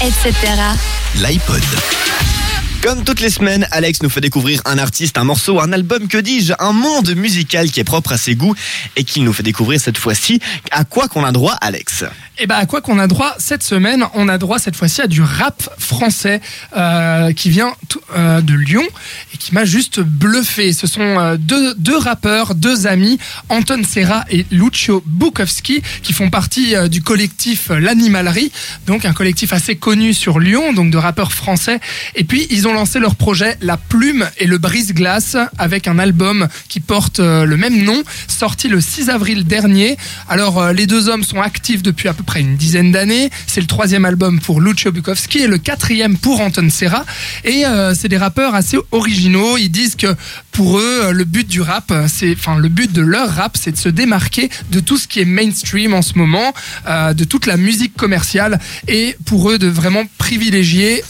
etc. 0.00 0.76
L'iPod. 1.14 2.49
Comme 2.82 3.04
toutes 3.04 3.20
les 3.20 3.28
semaines, 3.28 3.68
Alex 3.72 4.02
nous 4.02 4.08
fait 4.08 4.22
découvrir 4.22 4.62
un 4.64 4.78
artiste, 4.78 5.18
un 5.18 5.24
morceau, 5.24 5.60
un 5.60 5.70
album, 5.70 6.08
que 6.08 6.16
dis-je, 6.16 6.54
un 6.58 6.72
monde 6.72 7.14
musical 7.14 7.70
qui 7.70 7.78
est 7.78 7.84
propre 7.84 8.12
à 8.12 8.16
ses 8.16 8.34
goûts 8.34 8.54
et 8.96 9.04
qu'il 9.04 9.22
nous 9.22 9.34
fait 9.34 9.42
découvrir 9.42 9.78
cette 9.78 9.98
fois-ci. 9.98 10.40
À 10.70 10.84
quoi 10.84 11.06
qu'on 11.06 11.22
a 11.22 11.30
droit, 11.30 11.52
Alex? 11.60 12.04
Et 12.42 12.46
bah 12.46 12.56
à 12.56 12.64
quoi 12.64 12.80
qu'on 12.80 12.98
a 12.98 13.06
droit 13.06 13.34
cette 13.36 13.62
semaine? 13.62 14.06
On 14.14 14.26
a 14.26 14.38
droit 14.38 14.58
cette 14.58 14.74
fois-ci 14.74 15.02
à 15.02 15.06
du 15.06 15.20
rap 15.20 15.62
français 15.76 16.40
euh, 16.74 17.34
qui 17.34 17.50
vient 17.50 17.74
euh, 18.16 18.40
de 18.40 18.54
Lyon 18.54 18.86
et 19.34 19.36
qui 19.36 19.52
m'a 19.52 19.66
juste 19.66 20.00
bluffé. 20.00 20.72
Ce 20.72 20.86
sont 20.86 21.02
euh, 21.02 21.36
deux, 21.36 21.74
deux 21.74 21.98
rappeurs, 21.98 22.54
deux 22.54 22.86
amis, 22.86 23.18
Anton 23.50 23.82
Serra 23.86 24.24
et 24.30 24.46
Lucio 24.50 25.02
Bukowski, 25.04 25.82
qui 26.02 26.14
font 26.14 26.30
partie 26.30 26.74
du 26.88 27.02
collectif 27.02 27.68
L'Animalerie, 27.68 28.50
donc 28.86 29.04
un 29.04 29.12
collectif 29.12 29.52
assez 29.52 29.76
connu 29.76 30.14
sur 30.14 30.38
Lyon, 30.38 30.72
donc 30.72 30.90
de 30.90 30.96
rappeurs 30.96 31.32
français. 31.32 31.78
Et 32.14 32.24
puis 32.24 32.46
ils 32.48 32.66
ont 32.66 32.69
lancé 32.72 32.98
leur 32.98 33.16
projet 33.16 33.56
La 33.60 33.76
Plume 33.76 34.28
et 34.38 34.46
le 34.46 34.58
Brise-Glace 34.58 35.36
avec 35.58 35.88
un 35.88 35.98
album 35.98 36.48
qui 36.68 36.80
porte 36.80 37.20
euh, 37.20 37.44
le 37.44 37.56
même 37.56 37.82
nom, 37.82 38.02
sorti 38.28 38.68
le 38.68 38.80
6 38.80 39.10
avril 39.10 39.44
dernier. 39.44 39.96
Alors 40.28 40.60
euh, 40.60 40.72
les 40.72 40.86
deux 40.86 41.08
hommes 41.08 41.24
sont 41.24 41.40
actifs 41.40 41.82
depuis 41.82 42.08
à 42.08 42.14
peu 42.14 42.22
près 42.22 42.40
une 42.40 42.56
dizaine 42.56 42.92
d'années. 42.92 43.30
C'est 43.46 43.60
le 43.60 43.66
troisième 43.66 44.04
album 44.04 44.40
pour 44.40 44.60
Lucio 44.60 44.92
Bukowski 44.92 45.40
et 45.40 45.46
le 45.46 45.58
quatrième 45.58 46.16
pour 46.16 46.40
Anton 46.40 46.68
Serra. 46.70 47.04
Et 47.44 47.64
euh, 47.66 47.94
c'est 47.94 48.08
des 48.08 48.18
rappeurs 48.18 48.54
assez 48.54 48.76
originaux. 48.90 49.56
Ils 49.56 49.70
disent 49.70 49.96
que 49.96 50.14
pour 50.60 50.78
eux, 50.78 51.00
euh, 51.04 51.12
le 51.12 51.24
but 51.24 51.48
du 51.48 51.62
rap, 51.62 51.90
euh, 51.90 52.04
c'est, 52.06 52.32
enfin 52.32 52.58
le 52.58 52.68
but 52.68 52.92
de 52.92 53.00
leur 53.00 53.30
rap, 53.30 53.56
c'est 53.58 53.72
de 53.72 53.78
se 53.78 53.88
démarquer 53.88 54.50
de 54.70 54.78
tout 54.78 54.98
ce 54.98 55.08
qui 55.08 55.20
est 55.20 55.24
mainstream 55.24 55.94
en 55.94 56.02
ce 56.02 56.18
moment, 56.18 56.52
euh, 56.86 57.14
de 57.14 57.24
toute 57.24 57.46
la 57.46 57.56
musique 57.56 57.96
commerciale, 57.96 58.60
et 58.86 59.16
pour 59.24 59.50
eux 59.50 59.56
de 59.56 59.68
vraiment 59.68 60.02
privilégier 60.18 61.02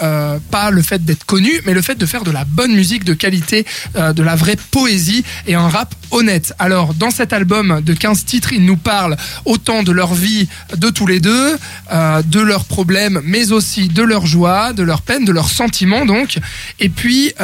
pas 0.50 0.70
le 0.70 0.82
fait 0.82 1.04
d'être 1.04 1.24
connu, 1.24 1.50
mais 1.66 1.74
le 1.74 1.82
fait 1.82 1.96
de 1.96 2.06
faire 2.06 2.22
de 2.22 2.30
la 2.30 2.44
bonne 2.44 2.74
musique 2.74 3.04
de 3.04 3.12
qualité, 3.12 3.66
de 3.94 4.22
la 4.22 4.34
vraie 4.34 4.56
poésie 4.70 5.24
et 5.46 5.54
un 5.54 5.68
rap 5.68 5.94
honnête. 6.10 6.54
Alors 6.58 6.94
dans 6.94 7.10
cet 7.10 7.32
album 7.32 7.82
de 7.84 7.92
15 7.92 8.24
titres, 8.24 8.52
ils 8.52 8.64
nous 8.64 8.78
parlent 8.78 9.16
autant 9.44 9.82
de 9.82 9.92
leur 9.92 10.14
vie 10.14 10.48
de 10.74 10.88
tous 10.88 11.06
les 11.06 11.20
deux, 11.20 11.56
de 11.92 12.40
leurs 12.40 12.64
problèmes, 12.64 13.20
mais 13.24 13.52
aussi 13.52 13.88
de 13.88 14.02
leur 14.02 14.24
joie, 14.24 14.72
de 14.72 14.82
leurs 14.82 15.02
peines, 15.02 15.26
de 15.26 15.32
leurs 15.32 15.50
sentiments 15.50 16.06
donc, 16.06 16.38
et 16.78 16.88
puis 16.88 17.34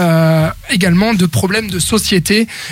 également 0.71 1.12
de 1.12 1.27
problèmes 1.27 1.69
de 1.69 1.79
société, 1.79 1.96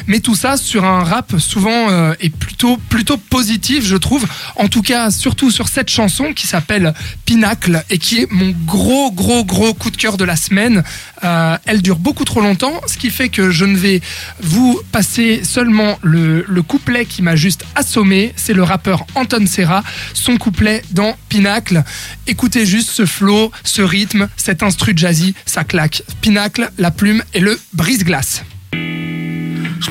mais 0.06 0.20
tout 0.20 0.34
ça 0.34 0.56
sur 0.56 0.84
un 0.84 1.02
rap 1.04 1.34
souvent 1.38 1.90
euh, 1.90 2.14
est 2.20 2.34
plutôt 2.34 2.76
plutôt 2.88 3.16
positif, 3.16 3.86
je 3.86 3.96
trouve. 3.96 4.26
En 4.56 4.68
tout 4.68 4.82
cas, 4.82 5.10
surtout 5.10 5.50
sur 5.50 5.68
cette 5.68 5.90
chanson 5.90 6.32
qui 6.32 6.46
s'appelle 6.46 6.94
Pinacle 7.24 7.82
et 7.90 7.98
qui 7.98 8.22
est 8.22 8.30
mon 8.30 8.54
gros 8.66 9.10
gros 9.12 9.44
gros 9.44 9.74
coup 9.74 9.90
de 9.90 9.96
cœur 9.96 10.16
de 10.16 10.24
la 10.24 10.36
semaine. 10.36 10.82
Euh, 11.24 11.56
elle 11.66 11.82
dure 11.82 11.98
beaucoup 11.98 12.24
trop 12.24 12.40
longtemps, 12.40 12.80
ce 12.86 12.96
qui 12.96 13.10
fait 13.10 13.28
que 13.28 13.50
je 13.50 13.64
ne 13.64 13.76
vais 13.76 14.00
vous 14.40 14.80
passer 14.92 15.42
seulement 15.42 15.98
le, 16.02 16.44
le 16.46 16.62
couplet 16.62 17.06
qui 17.06 17.22
m'a 17.22 17.36
juste 17.36 17.64
assommé. 17.74 18.32
C'est 18.36 18.52
le 18.52 18.62
rappeur 18.62 19.06
Anton 19.14 19.46
Serra, 19.46 19.82
son 20.12 20.36
couplet 20.36 20.82
dans 20.90 21.16
Pinacle. 21.28 21.82
Écoutez 22.26 22.66
juste 22.66 22.90
ce 22.90 23.06
flow, 23.06 23.50
ce 23.64 23.82
rythme, 23.82 24.28
cet 24.36 24.62
instru 24.62 24.92
jazzy, 24.96 25.34
ça 25.46 25.64
claque. 25.64 26.02
Pinacle, 26.20 26.70
la 26.78 26.90
plume 26.90 27.22
et 27.32 27.40
le 27.40 27.58
brise-glace. 27.72 28.44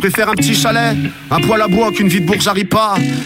Préfère 0.03 0.27
un 0.27 0.35
petit 0.35 0.53
chalet, 0.53 0.97
un 1.31 1.39
poêle 1.39 1.61
à 1.61 1.67
bois 1.69 1.89
qu'une 1.93 2.09
vie 2.09 2.19
de 2.19 2.25
bourge. 2.25 2.49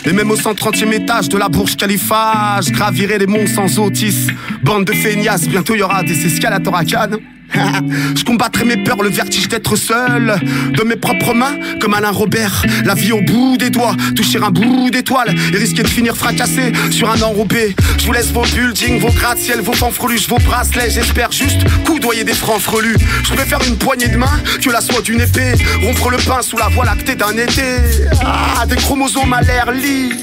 Et 0.06 0.14
même 0.14 0.30
au 0.30 0.36
130e 0.36 0.94
étage 0.94 1.28
de 1.28 1.36
la 1.36 1.50
Bourge 1.50 1.76
Khalifa, 1.76 2.60
je 2.62 2.72
gravirai 2.72 3.18
les 3.18 3.26
monts 3.26 3.48
sans 3.48 3.80
autis. 3.80 4.28
Bande 4.62 4.86
de 4.86 4.94
feignasses, 4.94 5.48
bientôt 5.48 5.74
y 5.74 5.82
aura 5.82 6.04
des 6.04 6.28
escalators 6.28 6.76
à 6.76 6.86
canne. 6.86 7.18
Je 8.16 8.24
combattrai 8.24 8.66
mes 8.66 8.78
peurs, 8.78 9.02
le 9.02 9.10
vertige 9.10 9.48
d'être 9.48 9.76
seul. 9.76 10.36
De 10.74 10.84
mes 10.84 10.96
propres 10.96 11.34
mains, 11.34 11.56
comme 11.80 11.94
Alain 11.94 12.12
Robert. 12.12 12.66
La 12.86 12.94
vie 12.94 13.12
au 13.12 13.22
bout 13.22 13.58
des 13.58 13.70
doigts, 13.70 13.96
toucher 14.16 14.40
un 14.42 14.52
bout 14.52 14.90
d'étoile 14.90 15.36
Et 15.54 15.58
risquer 15.58 15.84
de 15.84 15.88
finir 15.88 16.16
fracassé 16.16 16.72
sur 16.92 17.10
un 17.10 17.22
enrobé. 17.22 17.76
Je 17.98 18.06
vous 18.06 18.14
laisse 18.14 18.32
vos 18.32 18.44
buildings, 18.44 19.00
vos 19.00 19.12
gratte-ciel, 19.12 19.62
vos 19.62 19.74
fanfreluches, 19.74 20.28
vos 20.28 20.40
bracelets. 20.40 20.90
J'espère 20.90 21.32
juste 21.32 21.62
coudoyer 21.86 22.24
des 22.24 22.34
francs 22.34 22.62
frelus 22.62 22.98
Je 23.24 23.34
préfère 23.34 23.60
une 23.68 23.78
poignée 23.78 24.08
de 24.08 24.18
main 24.18 24.40
que 24.62 24.70
la 24.70 24.82
soie 24.82 25.02
d'une 25.02 25.22
épée 25.22 25.54
Rompre 25.84 26.10
le 26.10 26.18
pain 26.18 26.42
sous 26.42 26.58
la 26.58 26.68
voie 26.70 26.86
lactée 26.86 27.16
d'un 27.16 27.38
été. 27.38 27.80
Ah, 28.24 28.66
des 28.66 28.76
chromosomes 28.76 29.34
à 29.34 29.42
l'air 29.42 29.72
libre. 29.72 30.16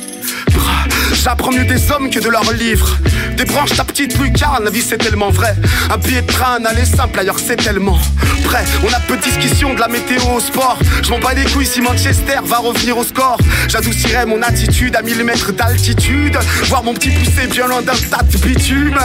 J'apprends 1.12 1.53
mieux 1.53 1.65
des 1.65 1.91
hommes 1.91 2.10
que 2.10 2.19
de 2.19 2.28
leurs 2.28 2.53
livres. 2.53 2.99
Débranche 3.44 3.77
ta 3.77 3.84
petite 3.84 4.19
lucarne, 4.19 4.65
la 4.65 4.71
vie 4.71 4.81
c'est 4.81 4.97
tellement 4.97 5.28
vrai. 5.28 5.55
Un 5.91 5.99
billet 5.99 6.22
de 6.22 6.32
train, 6.32 6.65
aller 6.65 6.87
simple, 6.87 7.21
ailleurs 7.21 7.38
c'est 7.38 7.56
tellement 7.56 7.99
prêt. 8.44 8.65
On 8.82 8.93
a 8.93 9.00
peu 9.00 9.19
de 9.19 9.22
discussion 9.22 9.75
de 9.75 9.81
la 9.81 9.88
météo 9.88 10.22
au 10.34 10.41
sport. 10.41 10.78
Je 11.03 11.10
m'en 11.10 11.19
bats 11.19 11.34
les 11.34 11.44
couilles 11.44 11.66
si 11.66 11.82
Manchester 11.82 12.38
va 12.44 12.59
revenir 12.59 12.97
au 12.97 13.05
score. 13.05 13.38
J'adoucirai 13.69 14.25
mon 14.25 14.41
attitude 14.43 14.97
à 14.97 15.03
1000 15.03 15.25
mètres 15.25 15.53
d'altitude. 15.53 16.38
Voir 16.69 16.82
mon 16.84 16.94
petit 16.94 17.10
poussé 17.10 17.47
bien 17.47 17.66
loin 17.66 17.82
d'un 17.82 17.93
tas 17.93 18.22
de 18.22 18.38
bitume. 18.38 18.99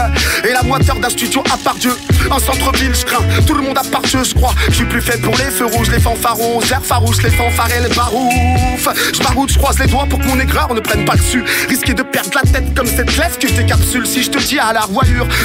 Et 0.47 0.53
la 0.53 0.63
moiteur 0.63 0.95
d'un 0.99 1.09
studio 1.09 1.43
à 1.51 1.57
part 1.57 1.75
Dieu. 1.75 1.91
En 2.31 2.39
centre-ville, 2.39 2.93
je 2.93 3.05
crains 3.05 3.23
tout 3.45 3.55
le 3.55 3.61
monde 3.61 3.77
à 3.77 3.83
part 3.83 4.03
Dieu, 4.03 4.23
je 4.23 4.33
crois. 4.35 4.53
Je 4.69 4.75
suis 4.75 4.85
plus 4.85 5.01
fait 5.01 5.19
pour 5.21 5.35
les 5.37 5.51
feux 5.51 5.65
rouges, 5.65 5.89
les 5.89 5.99
fanfarons, 5.99 6.61
airs 6.71 6.85
farouches, 6.85 7.23
les 7.23 7.31
fanfares 7.31 7.71
et 7.77 7.87
les 7.87 7.93
barouf. 7.93 8.87
Je 9.13 9.19
baroude, 9.19 9.51
je 9.51 9.57
croise 9.57 9.79
les 9.79 9.87
doigts 9.87 10.05
pour 10.09 10.19
que 10.19 10.27
mon 10.27 10.39
aigreur 10.39 10.73
ne 10.73 10.79
prenne 10.79 11.05
pas 11.05 11.15
dessus. 11.15 11.43
Risquer 11.67 11.93
de 11.93 12.03
perdre 12.03 12.31
la 12.35 12.49
tête 12.49 12.73
comme 12.75 12.87
cette 12.87 13.17
lèvre 13.17 13.37
que 13.37 13.47
je 13.47 13.53
décapsule. 13.53 14.05
Si 14.05 14.23
je 14.23 14.28
te 14.29 14.37
dis 14.37 14.59
à 14.59 14.73
la 14.73 14.81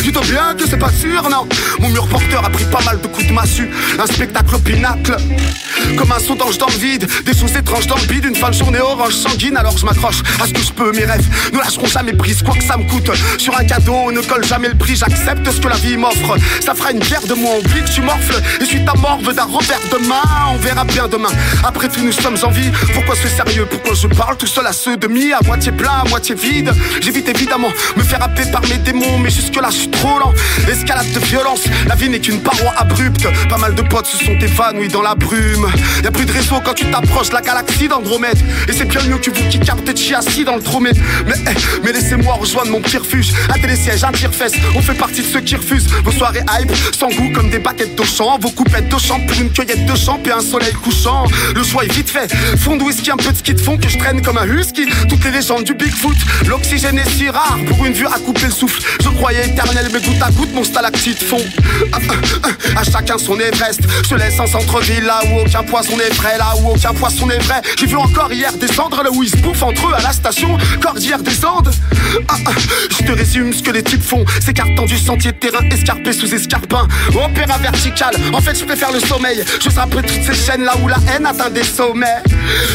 tu 0.03 0.13
dois 0.13 0.23
bien 0.23 0.55
que 0.59 0.69
c'est 0.69 0.79
pas 0.79 0.91
sûr, 0.91 1.29
non. 1.31 1.47
Mon 1.81 1.89
mur 1.91 2.07
porteur 2.09 2.45
a 2.45 2.51
pris 2.51 2.65
pas 2.65 2.83
mal 2.85 3.01
de 3.01 3.07
coups 3.07 3.27
de 3.27 3.33
massue. 3.33 3.71
Un 3.99 4.07
spectacle 4.07 4.59
pinacle. 4.59 5.17
Comme 5.97 6.13
un 6.13 6.19
son 6.19 6.35
d'ange 6.35 6.59
dans 6.59 6.67
le 6.67 6.77
vide, 6.77 7.07
des 7.25 7.35
choses 7.37 7.55
étranges 7.57 7.87
dans 7.87 7.97
le 7.97 8.07
bide, 8.07 8.25
une 8.25 8.35
fin 8.35 8.51
de 8.51 8.55
journée 8.55 8.81
orange 8.81 9.15
sanguine. 9.15 9.57
Alors 9.57 9.77
je 9.77 9.85
m'accroche 9.85 10.23
à 10.43 10.47
ce 10.47 10.53
que 10.53 10.61
je 10.61 10.73
peux, 10.73 10.93
mes 10.93 11.05
rêves 11.05 11.27
ne 11.53 11.59
lâcheront 11.59 11.87
jamais 11.87 12.13
prise, 12.13 12.43
quoi 12.43 12.55
que 12.55 12.65
ça 12.65 12.77
me 12.77 12.89
coûte. 12.89 13.11
Sur 13.39 13.57
un 13.59 13.65
cadeau, 13.65 13.95
on 13.95 14.13
ne 14.13 14.21
colle 14.21 14.45
jamais 14.45 14.69
le 14.69 14.75
prix, 14.77 14.97
j'accepte 14.97 15.51
ce 15.51 15.61
que 15.61 15.69
la 15.69 15.77
vie 15.77 15.97
m'offre. 15.97 16.37
Ça 16.65 16.75
fera 16.75 16.93
une 16.93 17.01
pierre 17.01 17.27
de 17.27 17.35
moi, 17.35 17.59
oublie 17.59 17.83
que 17.83 17.93
tu 17.93 18.01
morfles. 18.01 18.41
Et 18.61 18.65
suis 18.65 18.85
ta 18.85 18.95
morve 18.95 19.33
d'un 19.35 19.45
revers 19.45 19.81
de 19.93 20.07
main, 20.07 20.23
on 20.53 20.57
verra 20.57 20.85
bien 20.85 21.09
demain. 21.09 21.33
Après 21.65 21.89
tout, 21.89 22.01
nous 22.03 22.13
sommes 22.13 22.39
en 22.43 22.51
vie. 22.51 22.71
Pourquoi 22.93 23.15
ce 23.15 23.29
sérieux? 23.29 23.67
Pourquoi 23.71 23.95
je 23.95 24.07
parle 24.09 24.37
tout 24.37 24.47
seul 24.47 24.67
à 24.67 24.73
ceux 24.73 24.97
de 24.97 25.07
mi, 25.07 25.33
à 25.33 25.41
moitié 25.45 25.73
plein, 25.73 26.03
à 26.05 26.09
moitié 26.09 26.35
vide 26.35 26.73
J'évite 27.01 27.29
évidemment 27.29 27.73
me 27.97 28.03
faire 28.03 28.23
happer 28.23 28.45
par 28.51 28.63
mes 28.63 28.74
démons, 28.79 29.19
mais 29.19 29.31
jusque-là, 29.31 29.69
je 29.71 29.77
suis 29.77 29.91
trop 29.91 30.19
lent. 30.19 30.33
Escalade 30.71 31.11
de 31.13 31.19
violence, 31.21 31.61
la 31.87 31.95
vie 31.95 32.09
n'est 32.09 32.21
qu'une 32.21 32.41
paroi 32.41 32.73
abrupte. 32.77 33.27
Pas 33.49 33.59
mal 33.59 33.75
de 33.75 33.83
potes 33.83 34.07
se 34.07 34.19
sont 34.19 34.39
évanouis 34.39 34.89
dans 34.89 35.03
la 35.03 35.15
brume. 35.15 35.67
Y 36.03 36.07
a 36.07 36.11
plus 36.11 36.27
de 36.27 36.33
réseau 36.33 36.57
quand 36.65 36.75
tu 36.75 36.87
t'approches 36.91 37.33
la 37.33 37.41
galaxie 37.41 37.89
d'Andromède. 37.89 38.39
Et 38.69 38.73
c'est 38.73 38.87
bien 38.87 39.03
mieux 39.03 39.19
que 39.19 39.31
vous 39.31 39.49
qui 39.49 39.59
captez 39.61 39.95
chiassis 39.95 40.45
dans 40.45 40.57
le 40.57 40.63
tromé. 40.63 40.91
Mais, 41.27 41.35
eh, 41.47 41.83
mais 41.85 41.93
laissez-moi 41.93 42.35
rejoindre 42.35 42.71
mon 42.71 42.81
petit 42.81 42.99
refuge. 42.99 43.33
Un 43.49 43.59
télésiège, 43.59 44.05
un 44.05 44.13
tire-fesse, 44.13 44.55
on 44.75 44.83
fait 44.83 44.95
partie 44.95 45.23
de 45.23 45.27
ceux 45.27 45.41
qui 45.41 45.57
refusent 45.57 45.89
vos 46.05 46.13
soirées 46.13 46.45
hype, 46.59 46.73
sans 46.97 47.09
goût 47.09 47.31
comme 47.35 47.51
des 47.51 47.59
baguettes 47.59 47.97
de 47.97 48.05
champ, 48.05 48.39
vos 48.39 48.51
coupettes 48.51 48.89
de 48.89 48.99
champ 48.99 49.21
pour 49.21 49.41
une 49.41 49.51
cueillette 49.51 49.87
de 49.87 49.95
champ 49.97 50.19
et 50.25 50.31
un 50.31 50.41
soleil 50.41 50.73
couchant. 50.73 51.25
Le 51.55 51.63
choix 51.63 51.85
est 51.85 51.93
vite 51.93 52.11
fait. 52.11 52.33
Fond 52.59 52.77
de 52.77 52.83
whisky, 52.83 53.11
un 53.11 53.17
peu 53.17 53.33
de 53.33 53.37
ski 53.37 53.55
de 53.55 53.61
fond 53.61 53.77
que 53.77 53.89
je 53.89 53.99
traîne 53.99 54.23
comme 54.23 54.39
un 54.39 54.47
husky. 54.47 54.87
Toutes 55.09 55.25
les 55.25 55.31
légendes 55.31 55.65
du 55.65 55.75
Bigfoot. 55.75 56.17
L'oxygène 56.47 56.99
est 56.99 57.11
si 57.11 57.29
rare 57.29 57.59
pour 57.69 57.85
une 57.85 57.93
vue 57.93 58.07
à 58.07 58.19
couper 58.19 58.47
le 58.47 58.53
Je 58.57 59.09
croyais 59.09 59.49
éternel, 59.49 59.89
mais 59.93 60.01
goutte 60.01 60.23
à 60.23 60.31
goutte, 60.31 60.55
mon 60.55 60.63
stalactite 60.63 61.23
fond. 61.23 61.43
Ah, 61.93 61.99
ah, 62.09 62.15
ah, 62.45 62.81
À 62.81 62.85
chacun 62.85 63.19
son 63.19 63.39
Everest. 63.39 63.81
Je 64.09 64.15
laisse 64.15 64.39
en 64.39 64.47
centre-ville, 64.47 65.05
là 65.05 65.21
où 65.27 65.41
aucun 65.41 65.65
poisson 65.65 65.97
n'est 65.97 66.15
vrai, 66.15 66.39
là 66.39 66.55
où 66.61 66.71
aucun 66.71 66.95
poisson 66.95 67.27
n'est 67.27 67.39
vrai. 67.39 67.61
J'ai 67.79 67.87
vu 67.87 67.97
encore 67.97 68.33
hier 68.33 68.53
descendre 68.53 69.03
là 69.03 69.11
où 69.11 69.23
ils 69.23 69.29
se 69.31 69.37
bouffent 69.39 69.63
entre 69.63 69.89
eux 69.89 69.95
à 69.95 70.03
la 70.03 70.13
station. 70.13 70.57
Cordillère 70.81 71.23
des 71.23 71.45
Andes. 71.45 71.73
Ah, 72.29 72.37
ah, 72.47 72.51
Je 72.91 73.05
te 73.05 73.13
résume 73.13 73.53
ce 73.53 73.63
que 73.63 73.73
les 73.73 73.83
types 73.83 74.03
font. 74.03 74.25
S'écartant 74.41 74.85
du 74.85 74.99
sentier 74.99 75.33
de 75.33 75.39
terrain, 75.39 75.69
escarpé 75.71 76.13
sous 76.13 76.33
escarpin. 76.33 76.87
Opéra 77.09 77.59
vertical, 77.59 78.15
en 78.33 78.41
fait 78.41 78.59
je 78.59 78.65
préfère 78.65 78.93
le 78.93 79.01
sommeil. 79.01 79.43
Je 79.61 79.69
peu 79.69 80.03
toutes 80.03 80.23
ces 80.23 80.35
chaînes 80.35 80.63
là 80.63 80.75
où 80.83 80.89
la 80.89 80.99
haine 81.13 81.27
atteint 81.27 81.51
des 81.51 81.65
sommets. 81.65 82.23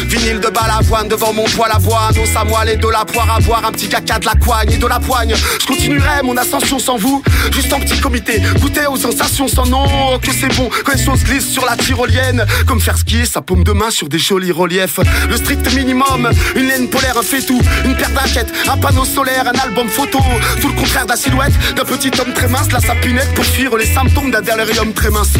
Vinyle 0.06 0.40
de 0.40 0.48
balavoine 0.48 1.08
devant 1.08 1.32
mon 1.32 1.44
poêle 1.44 1.72
à 1.72 1.78
boire. 1.78 2.12
Dos 2.12 2.36
à 2.36 2.44
moelle 2.44 2.70
et 2.70 2.76
de 2.76 2.88
la 2.88 3.04
poire 3.04 3.30
à 3.30 3.40
boire. 3.40 3.64
Un 3.64 3.72
petit 3.72 3.88
caca 3.88 4.18
de 4.18 4.26
la 4.26 4.34
coigne 4.34 4.72
et 4.72 4.76
de 4.76 4.86
la 4.86 5.00
poigne. 5.00 5.34
Continuerai 5.70 6.22
mon 6.24 6.36
ascension 6.36 6.78
sans 6.78 6.96
vous. 6.96 7.22
Juste 7.52 7.72
en 7.72 7.78
petit 7.78 7.98
comité. 8.00 8.42
Goûter 8.60 8.86
aux 8.86 8.96
sensations 8.96 9.46
sans 9.46 9.66
nom. 9.66 9.86
Que 10.20 10.32
c'est 10.32 10.52
bon 10.56 10.68
quand 10.84 10.92
les 10.92 11.04
choses 11.04 11.22
glissent 11.22 11.50
sur 11.50 11.64
la 11.64 11.76
tyrolienne. 11.76 12.44
Comme 12.66 12.80
faire 12.80 12.98
skier 12.98 13.24
sa 13.24 13.40
paume 13.40 13.62
de 13.62 13.72
main 13.72 13.90
sur 13.90 14.08
des 14.08 14.18
jolis 14.18 14.50
reliefs. 14.50 14.98
Le 15.28 15.36
strict 15.36 15.72
minimum. 15.74 16.28
Une 16.56 16.66
laine 16.66 16.88
polaire, 16.88 17.16
un 17.18 17.22
fait 17.22 17.42
tout. 17.42 17.60
Une 17.84 17.94
paire 17.96 18.10
d'inquiètes. 18.10 18.52
Un 18.68 18.76
panneau 18.78 19.04
solaire, 19.04 19.44
un 19.46 19.58
album 19.60 19.88
photo. 19.88 20.18
Tout 20.60 20.68
le 20.68 20.74
contraire 20.74 21.04
de 21.04 21.10
la 21.10 21.16
silhouette 21.16 21.52
d'un 21.76 21.84
petit 21.84 22.10
homme 22.20 22.32
très 22.34 22.48
mince. 22.48 22.72
La 22.72 22.80
sapinette 22.80 23.32
pour 23.34 23.44
fuir 23.44 23.76
les 23.76 23.86
symptômes 23.86 24.32
d'un 24.32 24.42
delirium 24.42 24.92
très 24.92 25.10
mince. 25.10 25.34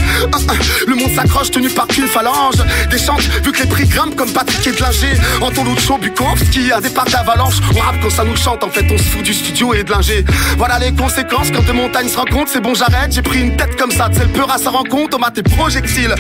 Le 0.87 0.95
monde 0.95 1.11
s'accroche 1.15 1.51
tenu 1.51 1.69
par 1.69 1.89
qu'une 1.89 2.07
phalange. 2.07 2.63
Des 2.89 2.99
chantes, 2.99 3.29
vu 3.45 3.51
que 3.51 3.63
les 3.63 3.69
prix 3.69 3.87
grimpent 3.87 4.17
comme 4.17 4.31
Patrick 4.31 4.65
et 4.67 4.73
Dlinger. 4.73 5.17
Anton 5.41 5.65
Lucho 5.65 5.99
Bukowski, 5.99 6.71
un 6.73 6.81
départ 6.81 7.07
d'avalanche. 7.07 7.55
On 7.75 7.81
rappe 7.81 7.97
quand 8.01 8.11
ça 8.11 8.25
nous 8.25 8.37
chante, 8.37 8.63
en 8.63 8.71
fait 8.71 8.87
on 8.91 8.97
se 8.97 9.03
fout 9.03 9.23
du 9.23 9.35
studio 9.35 9.75
et 9.75 9.83
de 9.83 9.91
linger. 9.91 10.20
Voilà 10.59 10.79
les 10.79 10.93
conséquences 10.93 11.51
quand 11.51 11.65
deux 11.65 11.73
montagnes 11.73 12.09
se 12.09 12.17
rencontrent. 12.17 12.51
C'est 12.53 12.61
bon, 12.61 12.75
j'arrête, 12.75 13.13
j'ai 13.13 13.23
pris 13.23 13.41
une 13.41 13.57
tête 13.57 13.77
comme 13.77 13.91
ça. 13.91 14.09
C'est 14.13 14.25
le 14.25 14.31
peur 14.31 14.51
à 14.51 14.59
sa 14.59 14.71
rencontre, 14.71 15.17
on 15.17 15.21
m'a 15.21 15.31
tes 15.31 15.43
projectiles. 15.43 16.15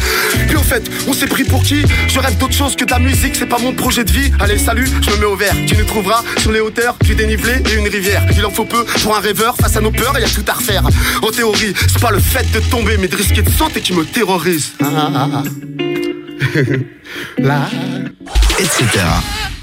Puis 0.46 0.56
au 0.56 0.62
fait, 0.62 0.90
on 1.08 1.12
s'est 1.12 1.26
pris 1.26 1.44
pour 1.44 1.62
qui? 1.62 1.84
Je 2.08 2.18
rêve 2.18 2.36
d'autre 2.38 2.54
chose 2.54 2.76
que 2.76 2.84
de 2.84 2.90
la 2.90 2.98
musique, 2.98 3.36
c'est 3.36 3.46
pas 3.46 3.58
mon 3.58 3.72
projet 3.72 4.04
de 4.04 4.10
vie. 4.10 4.32
Allez, 4.40 4.58
salut, 4.58 4.88
je 5.02 5.10
me 5.10 5.16
mets 5.18 5.26
au 5.26 5.36
vert. 5.36 5.54
Tu 5.66 5.76
nous 5.76 5.84
trouveras 5.84 6.22
sur 6.38 6.52
les 6.52 6.60
hauteurs, 6.60 6.96
du 7.02 7.14
dénivelé 7.14 7.62
et 7.70 7.76
une 7.76 7.88
rivière. 7.88 8.24
Il 8.36 8.44
en 8.44 8.50
faut 8.50 8.64
peu 8.64 8.84
pour 9.02 9.16
un 9.16 9.20
rêveur 9.20 9.56
face 9.56 9.76
à 9.76 9.80
nos 9.80 9.90
peurs, 9.90 10.14
il 10.16 10.22
y 10.22 10.24
a 10.24 10.28
tout 10.28 10.44
à 10.46 10.52
refaire. 10.52 10.82
En 11.22 11.30
théorie, 11.30 11.74
c'est 11.88 12.00
pas 12.00 12.10
le 12.10 12.20
fait 12.20 12.50
de 12.52 12.60
tomber, 12.60 12.96
mais 12.98 13.08
de 13.08 13.16
risquer 13.16 13.42
de 13.42 13.50
sauter 13.50 13.80
qui 13.80 13.92
me 13.92 14.04
terrorise. 14.04 14.72
Ah, 14.82 15.10
ah, 15.14 15.28
ah. 15.34 15.42
Etc. 18.58 19.59